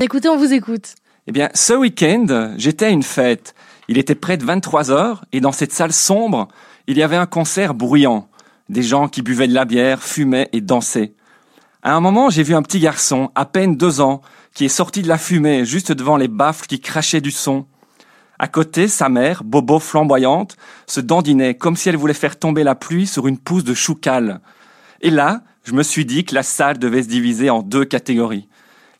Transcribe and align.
Écoutez, 0.00 0.28
on 0.28 0.36
vous 0.36 0.52
écoute. 0.52 0.94
Eh 1.26 1.32
bien, 1.32 1.48
ce 1.54 1.72
week-end, 1.72 2.54
j'étais 2.56 2.84
à 2.84 2.90
une 2.90 3.02
fête. 3.02 3.56
Il 3.88 3.98
était 3.98 4.14
près 4.14 4.36
de 4.36 4.44
23 4.44 4.92
heures 4.92 5.24
et 5.32 5.40
dans 5.40 5.50
cette 5.50 5.72
salle 5.72 5.92
sombre, 5.92 6.46
il 6.86 6.96
y 6.96 7.02
avait 7.02 7.16
un 7.16 7.26
concert 7.26 7.74
bruyant. 7.74 8.28
Des 8.68 8.84
gens 8.84 9.08
qui 9.08 9.22
buvaient 9.22 9.48
de 9.48 9.54
la 9.54 9.64
bière, 9.64 10.00
fumaient 10.00 10.50
et 10.52 10.60
dansaient. 10.60 11.14
À 11.82 11.96
un 11.96 12.00
moment, 12.00 12.30
j'ai 12.30 12.44
vu 12.44 12.54
un 12.54 12.62
petit 12.62 12.78
garçon, 12.78 13.32
à 13.34 13.44
peine 13.44 13.76
deux 13.76 14.00
ans, 14.00 14.22
qui 14.54 14.64
est 14.64 14.68
sorti 14.68 15.02
de 15.02 15.08
la 15.08 15.18
fumée 15.18 15.64
juste 15.64 15.90
devant 15.90 16.16
les 16.16 16.28
baffles 16.28 16.66
qui 16.66 16.78
crachaient 16.78 17.20
du 17.20 17.32
son. 17.32 17.66
À 18.38 18.46
côté, 18.46 18.86
sa 18.86 19.08
mère, 19.08 19.42
bobo 19.42 19.80
flamboyante, 19.80 20.56
se 20.86 21.00
dandinait 21.00 21.56
comme 21.56 21.74
si 21.74 21.88
elle 21.88 21.96
voulait 21.96 22.14
faire 22.14 22.38
tomber 22.38 22.62
la 22.62 22.76
pluie 22.76 23.08
sur 23.08 23.26
une 23.26 23.38
pousse 23.38 23.64
de 23.64 23.74
choucal. 23.74 24.42
Et 25.00 25.10
là, 25.10 25.42
je 25.64 25.72
me 25.72 25.82
suis 25.82 26.04
dit 26.04 26.24
que 26.24 26.36
la 26.36 26.44
salle 26.44 26.78
devait 26.78 27.02
se 27.02 27.08
diviser 27.08 27.50
en 27.50 27.62
deux 27.62 27.84
catégories 27.84 28.48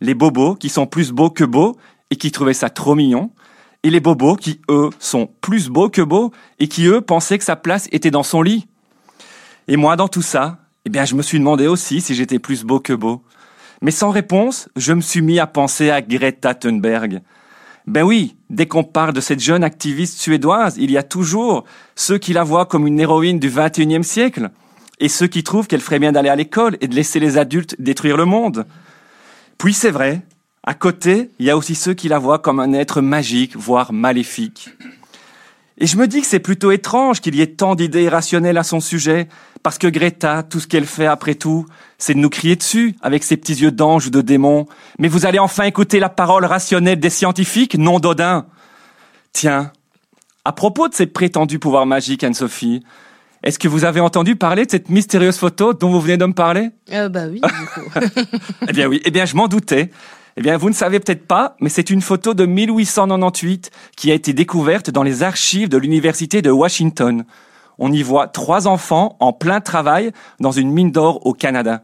les 0.00 0.14
bobos 0.14 0.54
qui 0.54 0.68
sont 0.68 0.86
plus 0.86 1.12
beaux 1.12 1.30
que 1.30 1.44
beaux 1.44 1.76
et 2.10 2.16
qui 2.16 2.30
trouvaient 2.30 2.54
ça 2.54 2.70
trop 2.70 2.94
mignon, 2.94 3.30
et 3.82 3.90
les 3.90 4.00
bobos 4.00 4.36
qui, 4.36 4.60
eux, 4.70 4.90
sont 4.98 5.28
plus 5.40 5.68
beaux 5.68 5.88
que 5.88 6.02
beaux 6.02 6.32
et 6.58 6.68
qui, 6.68 6.86
eux, 6.86 7.00
pensaient 7.00 7.38
que 7.38 7.44
sa 7.44 7.56
place 7.56 7.88
était 7.92 8.10
dans 8.10 8.22
son 8.22 8.42
lit. 8.42 8.66
Et 9.68 9.76
moi, 9.76 9.96
dans 9.96 10.08
tout 10.08 10.22
ça, 10.22 10.58
eh 10.84 10.90
bien, 10.90 11.04
je 11.04 11.14
me 11.14 11.22
suis 11.22 11.38
demandé 11.38 11.66
aussi 11.66 12.00
si 12.00 12.14
j'étais 12.14 12.38
plus 12.38 12.64
beau 12.64 12.80
que 12.80 12.92
beau. 12.92 13.22
Mais 13.82 13.90
sans 13.90 14.10
réponse, 14.10 14.68
je 14.74 14.92
me 14.92 15.00
suis 15.00 15.22
mis 15.22 15.38
à 15.38 15.46
penser 15.46 15.90
à 15.90 16.02
Greta 16.02 16.54
Thunberg. 16.54 17.20
Ben 17.86 18.02
oui, 18.02 18.36
dès 18.50 18.66
qu'on 18.66 18.84
parle 18.84 19.12
de 19.12 19.20
cette 19.20 19.40
jeune 19.40 19.64
activiste 19.64 20.18
suédoise, 20.18 20.76
il 20.78 20.90
y 20.90 20.98
a 20.98 21.02
toujours 21.02 21.64
ceux 21.94 22.18
qui 22.18 22.32
la 22.32 22.42
voient 22.42 22.66
comme 22.66 22.86
une 22.86 23.00
héroïne 23.00 23.38
du 23.38 23.50
21e 23.50 24.02
siècle 24.02 24.50
et 25.00 25.08
ceux 25.08 25.26
qui 25.26 25.44
trouvent 25.44 25.66
qu'elle 25.66 25.80
ferait 25.80 25.98
bien 25.98 26.12
d'aller 26.12 26.28
à 26.28 26.36
l'école 26.36 26.76
et 26.80 26.88
de 26.88 26.94
laisser 26.94 27.20
les 27.20 27.38
adultes 27.38 27.76
détruire 27.78 28.16
le 28.16 28.24
monde. 28.24 28.66
Puis 29.58 29.74
c'est 29.74 29.90
vrai, 29.90 30.22
à 30.62 30.74
côté, 30.74 31.30
il 31.38 31.46
y 31.46 31.50
a 31.50 31.56
aussi 31.56 31.74
ceux 31.74 31.94
qui 31.94 32.08
la 32.08 32.18
voient 32.18 32.38
comme 32.38 32.60
un 32.60 32.72
être 32.72 33.00
magique, 33.00 33.56
voire 33.56 33.92
maléfique. 33.92 34.70
Et 35.78 35.86
je 35.86 35.96
me 35.96 36.08
dis 36.08 36.20
que 36.20 36.26
c'est 36.26 36.40
plutôt 36.40 36.70
étrange 36.72 37.20
qu'il 37.20 37.34
y 37.36 37.40
ait 37.40 37.54
tant 37.54 37.74
d'idées 37.74 38.04
irrationnelles 38.04 38.58
à 38.58 38.64
son 38.64 38.80
sujet, 38.80 39.28
parce 39.62 39.78
que 39.78 39.86
Greta, 39.86 40.42
tout 40.42 40.60
ce 40.60 40.66
qu'elle 40.66 40.86
fait 40.86 41.06
après 41.06 41.34
tout, 41.34 41.66
c'est 41.98 42.14
de 42.14 42.18
nous 42.18 42.30
crier 42.30 42.56
dessus 42.56 42.96
avec 43.00 43.24
ses 43.24 43.36
petits 43.36 43.54
yeux 43.54 43.70
d'ange 43.70 44.06
ou 44.06 44.10
de 44.10 44.20
démon. 44.20 44.66
Mais 44.98 45.08
vous 45.08 45.26
allez 45.26 45.38
enfin 45.38 45.64
écouter 45.64 46.00
la 46.00 46.08
parole 46.08 46.44
rationnelle 46.44 47.00
des 47.00 47.10
scientifiques, 47.10 47.76
non 47.76 48.00
d'Odin. 48.00 48.46
Tiens, 49.32 49.72
à 50.44 50.52
propos 50.52 50.88
de 50.88 50.94
ces 50.94 51.06
prétendus 51.06 51.58
pouvoirs 51.58 51.86
magiques, 51.86 52.24
Anne-Sophie, 52.24 52.82
est-ce 53.42 53.58
que 53.58 53.68
vous 53.68 53.84
avez 53.84 54.00
entendu 54.00 54.36
parler 54.36 54.66
de 54.66 54.70
cette 54.70 54.88
mystérieuse 54.88 55.38
photo 55.38 55.72
dont 55.72 55.90
vous 55.90 56.00
venez 56.00 56.16
de 56.16 56.26
me 56.26 56.32
parler 56.32 56.70
euh, 56.92 57.08
Bah 57.08 57.26
oui, 57.30 57.40
du 57.40 57.66
coup. 57.66 57.90
eh 58.68 58.72
bien 58.72 58.86
oui, 58.88 59.00
eh 59.04 59.10
bien 59.10 59.24
je 59.24 59.36
m'en 59.36 59.48
doutais. 59.48 59.90
Eh 60.36 60.40
bien, 60.40 60.56
vous 60.56 60.68
ne 60.68 60.74
savez 60.74 61.00
peut-être 61.00 61.26
pas, 61.26 61.56
mais 61.60 61.68
c'est 61.68 61.90
une 61.90 62.00
photo 62.00 62.32
de 62.32 62.46
1898 62.46 63.72
qui 63.96 64.12
a 64.12 64.14
été 64.14 64.32
découverte 64.32 64.88
dans 64.88 65.02
les 65.02 65.24
archives 65.24 65.68
de 65.68 65.76
l'université 65.76 66.42
de 66.42 66.50
Washington. 66.50 67.24
On 67.78 67.90
y 67.90 68.04
voit 68.04 68.28
trois 68.28 68.68
enfants 68.68 69.16
en 69.18 69.32
plein 69.32 69.60
travail 69.60 70.12
dans 70.38 70.52
une 70.52 70.70
mine 70.70 70.92
d'or 70.92 71.26
au 71.26 71.32
Canada. 71.32 71.82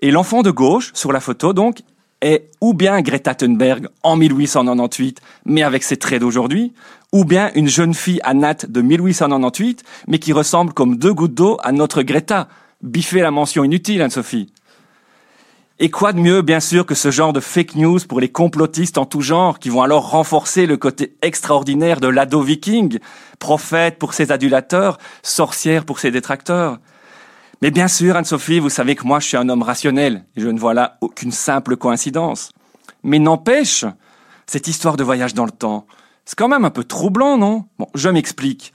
Et 0.00 0.10
l'enfant 0.10 0.40
de 0.40 0.50
gauche, 0.50 0.90
sur 0.94 1.12
la 1.12 1.20
photo 1.20 1.52
donc, 1.52 1.80
est 2.20 2.50
ou 2.60 2.74
bien 2.74 3.00
Greta 3.02 3.34
Thunberg 3.34 3.88
en 4.02 4.16
1898, 4.16 5.20
mais 5.44 5.62
avec 5.62 5.82
ses 5.82 5.96
traits 5.96 6.20
d'aujourd'hui, 6.20 6.72
ou 7.12 7.24
bien 7.24 7.50
une 7.54 7.68
jeune 7.68 7.94
fille 7.94 8.20
à 8.24 8.34
Nat 8.34 8.66
de 8.68 8.80
1898, 8.80 9.82
mais 10.08 10.18
qui 10.18 10.32
ressemble 10.32 10.72
comme 10.72 10.96
deux 10.96 11.14
gouttes 11.14 11.34
d'eau 11.34 11.58
à 11.62 11.72
notre 11.72 12.02
Greta. 12.02 12.48
Biffer 12.82 13.20
la 13.20 13.30
mention 13.30 13.64
inutile, 13.64 14.02
Anne-Sophie. 14.02 14.52
Et 15.78 15.90
quoi 15.90 16.14
de 16.14 16.20
mieux, 16.20 16.40
bien 16.40 16.60
sûr, 16.60 16.86
que 16.86 16.94
ce 16.94 17.10
genre 17.10 17.34
de 17.34 17.40
fake 17.40 17.74
news 17.74 17.98
pour 18.08 18.18
les 18.18 18.30
complotistes 18.30 18.96
en 18.96 19.04
tout 19.04 19.20
genre, 19.20 19.58
qui 19.58 19.68
vont 19.68 19.82
alors 19.82 20.10
renforcer 20.10 20.64
le 20.64 20.78
côté 20.78 21.16
extraordinaire 21.20 22.00
de 22.00 22.08
l'ado 22.08 22.40
viking, 22.40 22.98
prophète 23.38 23.98
pour 23.98 24.14
ses 24.14 24.32
adulateurs, 24.32 24.96
sorcière 25.22 25.84
pour 25.84 25.98
ses 25.98 26.10
détracteurs? 26.10 26.78
Mais 27.62 27.70
bien 27.70 27.88
sûr, 27.88 28.16
Anne-Sophie, 28.16 28.58
vous 28.58 28.68
savez 28.68 28.94
que 28.94 29.06
moi, 29.06 29.18
je 29.18 29.28
suis 29.28 29.36
un 29.36 29.48
homme 29.48 29.62
rationnel, 29.62 30.24
et 30.36 30.40
je 30.42 30.48
ne 30.48 30.58
vois 30.58 30.74
là 30.74 30.98
aucune 31.00 31.32
simple 31.32 31.76
coïncidence. 31.76 32.50
Mais 33.02 33.18
n'empêche, 33.18 33.86
cette 34.46 34.68
histoire 34.68 34.96
de 34.96 35.04
voyage 35.04 35.32
dans 35.32 35.46
le 35.46 35.50
temps, 35.50 35.86
c'est 36.26 36.38
quand 36.38 36.48
même 36.48 36.66
un 36.66 36.70
peu 36.70 36.84
troublant, 36.84 37.38
non? 37.38 37.64
Bon, 37.78 37.86
je 37.94 38.10
m'explique. 38.10 38.74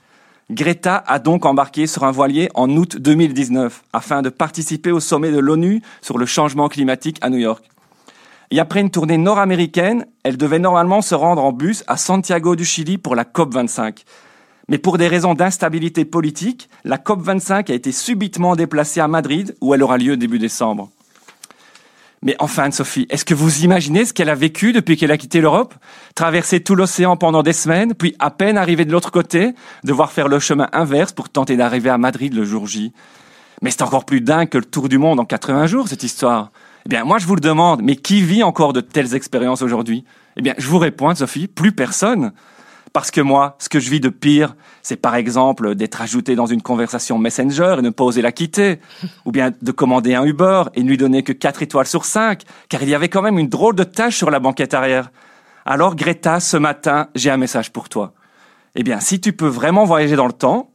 Greta 0.50 0.96
a 1.06 1.18
donc 1.18 1.46
embarqué 1.46 1.86
sur 1.86 2.02
un 2.04 2.10
voilier 2.10 2.48
en 2.54 2.68
août 2.70 2.96
2019 2.96 3.84
afin 3.92 4.20
de 4.20 4.30
participer 4.30 4.90
au 4.90 5.00
sommet 5.00 5.30
de 5.30 5.38
l'ONU 5.38 5.80
sur 6.00 6.18
le 6.18 6.26
changement 6.26 6.68
climatique 6.68 7.18
à 7.20 7.30
New 7.30 7.38
York. 7.38 7.64
Et 8.50 8.58
après 8.58 8.80
une 8.80 8.90
tournée 8.90 9.16
nord-américaine, 9.16 10.06
elle 10.24 10.36
devait 10.36 10.58
normalement 10.58 11.00
se 11.00 11.14
rendre 11.14 11.42
en 11.44 11.52
bus 11.52 11.84
à 11.86 11.96
Santiago 11.96 12.56
du 12.56 12.64
Chili 12.64 12.98
pour 12.98 13.14
la 13.14 13.24
COP25. 13.24 14.04
Mais 14.68 14.78
pour 14.78 14.98
des 14.98 15.08
raisons 15.08 15.34
d'instabilité 15.34 16.04
politique, 16.04 16.68
la 16.84 16.96
COP25 16.96 17.70
a 17.70 17.74
été 17.74 17.92
subitement 17.92 18.56
déplacée 18.56 19.00
à 19.00 19.08
Madrid 19.08 19.54
où 19.60 19.74
elle 19.74 19.82
aura 19.82 19.98
lieu 19.98 20.16
début 20.16 20.38
décembre. 20.38 20.90
Mais 22.24 22.36
enfin, 22.38 22.70
Sophie, 22.70 23.06
est-ce 23.10 23.24
que 23.24 23.34
vous 23.34 23.64
imaginez 23.64 24.04
ce 24.04 24.12
qu'elle 24.12 24.28
a 24.28 24.36
vécu 24.36 24.72
depuis 24.72 24.96
qu'elle 24.96 25.10
a 25.10 25.18
quitté 25.18 25.40
l'Europe? 25.40 25.74
Traverser 26.14 26.60
tout 26.60 26.76
l'océan 26.76 27.16
pendant 27.16 27.42
des 27.42 27.52
semaines, 27.52 27.94
puis 27.94 28.14
à 28.20 28.30
peine 28.30 28.56
arriver 28.56 28.84
de 28.84 28.92
l'autre 28.92 29.10
côté, 29.10 29.54
devoir 29.82 30.12
faire 30.12 30.28
le 30.28 30.38
chemin 30.38 30.68
inverse 30.72 31.12
pour 31.12 31.28
tenter 31.28 31.56
d'arriver 31.56 31.90
à 31.90 31.98
Madrid 31.98 32.32
le 32.32 32.44
jour 32.44 32.68
J. 32.68 32.92
Mais 33.60 33.70
c'est 33.70 33.82
encore 33.82 34.04
plus 34.04 34.20
dingue 34.20 34.48
que 34.48 34.58
le 34.58 34.64
tour 34.64 34.88
du 34.88 34.98
monde 34.98 35.18
en 35.18 35.24
80 35.24 35.66
jours, 35.66 35.88
cette 35.88 36.04
histoire. 36.04 36.52
Eh 36.86 36.88
bien, 36.88 37.04
moi, 37.04 37.18
je 37.18 37.26
vous 37.26 37.34
le 37.34 37.40
demande, 37.40 37.82
mais 37.82 37.96
qui 37.96 38.22
vit 38.22 38.44
encore 38.44 38.72
de 38.72 38.80
telles 38.80 39.14
expériences 39.14 39.62
aujourd'hui? 39.62 40.04
Eh 40.36 40.42
bien, 40.42 40.54
je 40.58 40.68
vous 40.68 40.78
réponds, 40.78 41.12
Sophie, 41.16 41.48
plus 41.48 41.72
personne. 41.72 42.32
Parce 42.92 43.10
que 43.10 43.20
moi, 43.20 43.56
ce 43.58 43.68
que 43.68 43.80
je 43.80 43.90
vis 43.90 44.00
de 44.00 44.10
pire, 44.10 44.54
c'est 44.82 44.96
par 44.96 45.14
exemple 45.14 45.74
d'être 45.74 46.02
ajouté 46.02 46.34
dans 46.34 46.46
une 46.46 46.60
conversation 46.60 47.18
Messenger 47.18 47.76
et 47.78 47.82
ne 47.82 47.90
pas 47.90 48.04
oser 48.04 48.22
la 48.22 48.32
quitter, 48.32 48.80
ou 49.24 49.32
bien 49.32 49.50
de 49.62 49.72
commander 49.72 50.14
un 50.14 50.24
Uber 50.24 50.64
et 50.74 50.82
ne 50.82 50.88
lui 50.88 50.98
donner 50.98 51.22
que 51.22 51.32
4 51.32 51.62
étoiles 51.62 51.86
sur 51.86 52.04
5, 52.04 52.42
car 52.68 52.82
il 52.82 52.88
y 52.88 52.94
avait 52.94 53.08
quand 53.08 53.22
même 53.22 53.38
une 53.38 53.48
drôle 53.48 53.74
de 53.74 53.84
tâche 53.84 54.16
sur 54.16 54.30
la 54.30 54.40
banquette 54.40 54.74
arrière. 54.74 55.10
Alors 55.64 55.96
Greta, 55.96 56.40
ce 56.40 56.56
matin, 56.56 57.08
j'ai 57.14 57.30
un 57.30 57.36
message 57.36 57.72
pour 57.72 57.88
toi. 57.88 58.12
Eh 58.74 58.82
bien, 58.82 59.00
si 59.00 59.20
tu 59.20 59.32
peux 59.32 59.46
vraiment 59.46 59.84
voyager 59.84 60.16
dans 60.16 60.26
le 60.26 60.32
temps, 60.32 60.70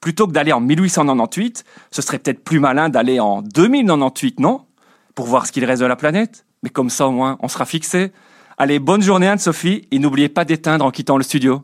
plutôt 0.00 0.26
que 0.26 0.32
d'aller 0.32 0.52
en 0.52 0.60
1898, 0.60 1.64
ce 1.90 2.02
serait 2.02 2.18
peut-être 2.18 2.42
plus 2.42 2.58
malin 2.58 2.88
d'aller 2.88 3.20
en 3.20 3.42
2098, 3.42 4.40
non? 4.40 4.62
Pour 5.14 5.26
voir 5.26 5.46
ce 5.46 5.52
qu'il 5.52 5.64
reste 5.64 5.82
de 5.82 5.86
la 5.86 5.96
planète. 5.96 6.44
Mais 6.62 6.70
comme 6.70 6.90
ça, 6.90 7.06
au 7.06 7.10
moins, 7.10 7.38
on 7.40 7.48
sera 7.48 7.64
fixé. 7.64 8.12
Allez, 8.62 8.78
bonne 8.78 9.00
journée 9.00 9.26
Anne-Sophie 9.26 9.88
et 9.90 9.98
n'oubliez 9.98 10.28
pas 10.28 10.44
d'éteindre 10.44 10.84
en 10.84 10.90
quittant 10.90 11.16
le 11.16 11.22
studio. 11.22 11.62